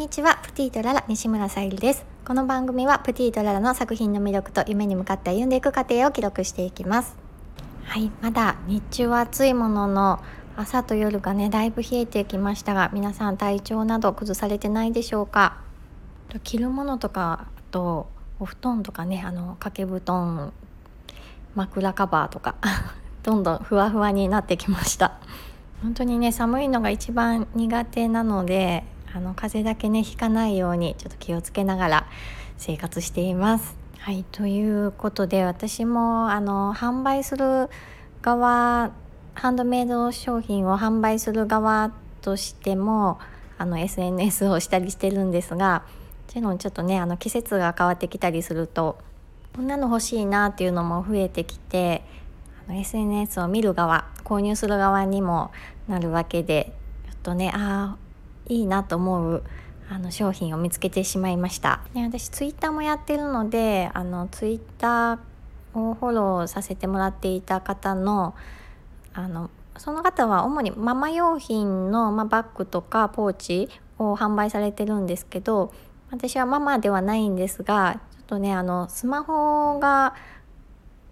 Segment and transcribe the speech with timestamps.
[0.00, 2.06] こんにちはプティとララ西村さゆりです。
[2.24, 7.18] この番組はプティとララの作品の魅力と夢に向かって歩んでいく過程を記録していきます。
[7.84, 10.20] はいまだ日中は暑いものの
[10.56, 15.58] 朝と夜がねだいぶ冷えてきましたが皆さん体調など崩されてないでしょうか？
[16.44, 18.08] 着るものとかと
[18.38, 20.54] お布団とかねあの掛け布団
[21.54, 22.54] 枕カバーとか
[23.22, 25.18] どんどんふわふわになってきました。
[25.82, 28.82] 本当にね寒いのが一番苦手なので
[29.12, 32.06] あの風邪だけねひかないようにちょっと気をつけながら
[32.58, 33.76] 生活しています。
[33.98, 37.68] はいということで私もあの販売する
[38.22, 38.92] 側
[39.34, 43.18] ハンドメイド商品を販売する側としても
[43.58, 45.84] あの SNS をしたりしてるんですが
[46.28, 48.98] もちろんちょっとねあの季節が変わってきたりすると
[49.54, 52.02] こんなの欲しいなっていうのも増えてきて
[52.70, 55.50] SNS を見る側購入する側にも
[55.88, 56.72] なるわけで
[57.06, 58.09] ちょっとねああ
[58.50, 59.42] いいなと思う
[59.88, 61.80] あの商品を見つけてしまいました。
[61.94, 65.18] で私ツイッターもやってるのであのツイッター
[65.74, 68.34] をフォローさせてもらっていた方の
[69.14, 75.72] あのその方は主にママ用品の、まバッグとかポーチを販売されてるんですけど
[76.10, 80.14] 私はママではないんですがちょっとねあのスマホが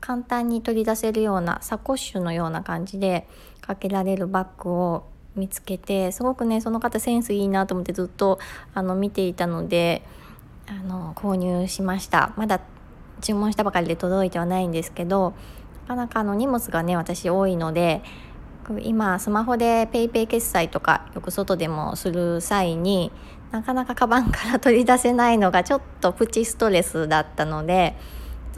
[0.00, 3.26] 簡単に取り出せるようなサコッシュのような感じで
[3.60, 5.04] かけられるバッグを
[5.38, 8.38] 見つけてすごくねその方センスいいなと思ってずっと
[8.74, 10.02] あの見ていたので
[10.66, 12.32] あの購入しました。
[12.36, 12.60] まだ
[13.20, 15.34] 注文したばかりで届いてはないんですけど
[15.88, 18.02] なかなかの荷物がね私多いので
[18.82, 23.10] 今スマホで PayPay 決済とかよく外でもする際に
[23.50, 27.96] なかなかカバンから取り出せないのがちょっとプチストレスだったので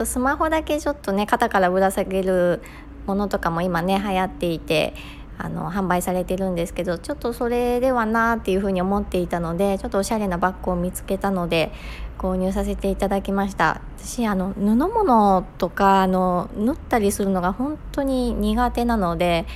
[0.03, 2.61] スマホだけちょっとね肩からぶら下げる
[3.07, 4.93] ものとかも今ね流行っていて
[5.37, 11.71] あの販売されてるんですけどちょっとそれではなっていうふうに思っていたのでちょっとおしゃれなバッグを見つけたので
[12.17, 13.81] 購入させていただきました。
[13.97, 19.47] 私あの布物とかあの縫ったりするのが本当に苦手なので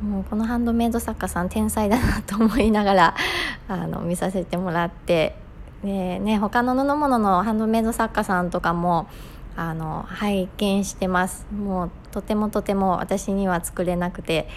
[0.00, 3.14] もうこのハンドメイド作家さん天才だなと思いながら
[3.66, 5.36] あの見させてもらって
[5.82, 9.08] でね他の布物のハンドメイド作家さんとかも
[9.56, 11.46] あの拝見してます。
[11.50, 14.48] もうとてもとても私には作れなくて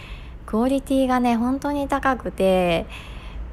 [0.49, 2.87] クオリティがね本当に高くて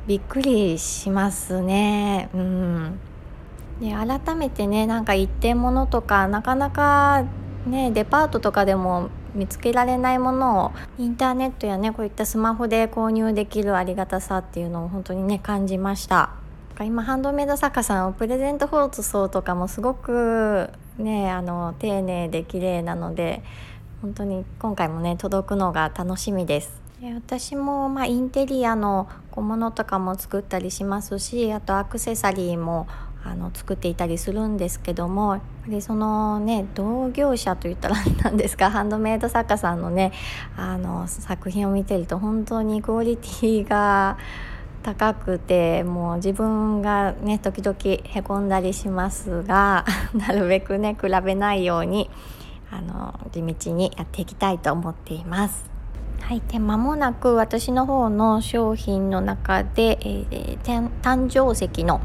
[0.06, 2.30] びっくりしますね。
[2.32, 2.98] うん、
[3.82, 7.26] で改めてねなんか一点物とかなかなか
[7.66, 16.30] ねデパートとかでも見つけられないものをインターネットやねこういったスマホで購入できるありがたさっていうのを本当にね感じました。
[16.80, 23.42] 今ハンドメイド作家さんをプレゼント放送とかもすごくねあの丁寧で綺麗なので
[24.00, 26.85] 本当に今回もね届くのが楽しみです。
[27.14, 32.86] 私もまあインテリアの小物とかも作ったりしますしあとアクセサリーも
[33.24, 40.12] あの作っていたりするんですけどもやっぱりそのね同業者といったら何ですかハンドメイド作家さんのね
[40.56, 44.16] あの作品を見てると本当にクオリティが
[44.84, 49.84] 高くてもう自分がね時々へこんだりしますが
[50.14, 52.08] なるべくね比べないように
[52.70, 55.75] あの地道にやっていきたいと思っています。
[56.26, 60.59] はい、で間もなく私の方の商品の中で、えー、
[61.00, 62.00] 誕生石の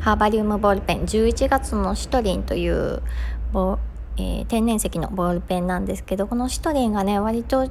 [0.00, 3.02] ハーバリウムボールペン11月のシトリンという
[3.52, 3.78] ボ、
[4.16, 7.70] えー、天然石のボールペンなんですけどこのシトリンがね割と、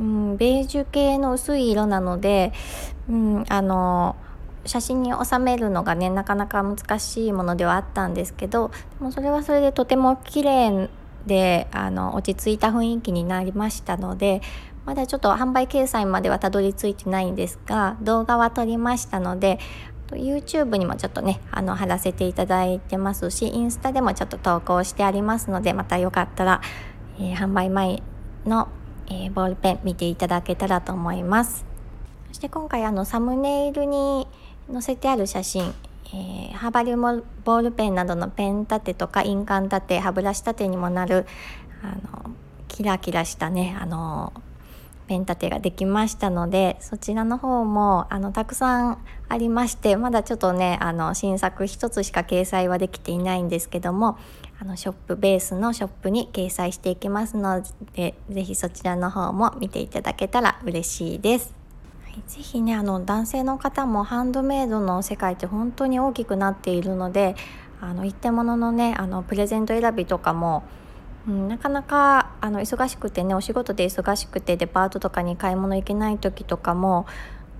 [0.00, 2.52] うん、ベージュ系の薄い色なので、
[3.08, 4.16] うん、あの
[4.64, 10.90] 写真に収めるのがねなかなか難しいものではあったんですけどでもそれはそれでとても綺麗
[11.24, 14.42] であの落ち着いた雰囲気になりましたので
[14.86, 19.58] まだちょっと販売掲載まではたどり着いてないんですが動画は撮りましたので
[20.12, 26.62] YouTube にもちょっとねあの貼らせていただいてますしインスタでもちょっと投稿してありますのでまたよかったら、
[27.18, 28.02] えー、販売前
[28.46, 28.68] の、
[29.08, 31.66] えー、ボールペン見ていただけたらと思います。
[32.28, 34.28] そして今回あのサムネイルに
[34.72, 35.74] 載せてある写真
[36.12, 41.26] えー、ハーバリウムボールペンなどのペン立てとか印鑑立て歯ブラシ立てにもなる
[41.82, 41.96] あ
[42.26, 42.30] の
[42.68, 44.32] キラキラしたねあの
[45.06, 48.98] ペン立てができましたのでそちらの方もあのたくさん
[49.28, 54.18] ありましてまだちょっとねあの新作1つしか掲載はできていないんですけども
[54.60, 57.62] あのショップベースのショップに掲載していきますの
[57.94, 61.54] で是非そちらの方も見ていただけたら嬉しいです。
[62.26, 67.36] ぜひねあの男性の方もハンドメイドの世界って本当に大きくなっているので
[67.80, 70.64] あの一点物のねあのプレゼント選びとかも
[71.28, 77.06] うん、なかなかあの忙しくてねお仕事で忙しくてデパートとかに買い物行けない時とかも、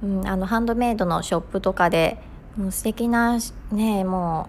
[0.02, 2.18] うん、あのハンドメイドのショップとかで
[2.56, 3.38] もう素敵な
[3.72, 4.48] ねも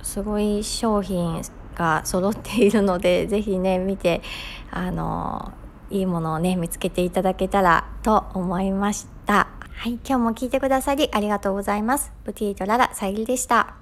[0.00, 1.42] うすごい商品
[1.74, 4.22] が揃っているので 是非ね見て
[4.70, 5.52] あの
[5.90, 9.48] いいものをね見つけていただけたらと思いました。
[9.74, 12.12] はい今日も聞いてくださりありがとうございます。
[12.24, 13.81] ブティートララさゆりでした。